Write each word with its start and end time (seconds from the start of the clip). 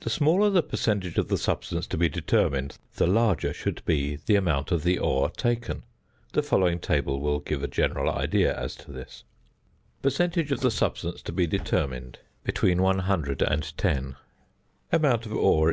The 0.00 0.10
smaller 0.10 0.50
the 0.50 0.64
percentage 0.64 1.16
of 1.16 1.28
the 1.28 1.38
substance 1.38 1.86
to 1.86 1.96
be 1.96 2.08
determined, 2.08 2.76
the 2.96 3.06
larger 3.06 3.52
should 3.52 3.84
be 3.84 4.16
the 4.16 4.34
amount 4.34 4.72
of 4.72 4.82
the 4.82 4.98
ore 4.98 5.30
taken. 5.30 5.84
The 6.32 6.42
following 6.42 6.80
table 6.80 7.20
will 7.20 7.38
give 7.38 7.62
a 7.62 7.68
general 7.68 8.10
idea 8.10 8.58
as 8.58 8.74
to 8.78 8.90
this: 8.90 9.22
Percentage 10.02 10.50
of 10.50 10.58
the 10.58 10.72
substance 10.72 11.22
Amount 11.32 12.14
of 15.24 15.32
ore, 15.34 15.68
&c. 15.70 15.72